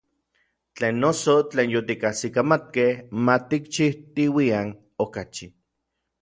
Tlen 0.79 0.95
noso, 1.01 1.35
tlen 1.51 1.73
yotikajsikamatkej, 1.75 2.87
ma 3.27 3.37
tikchijtiuian 3.53 4.73
okachi. 5.07 5.53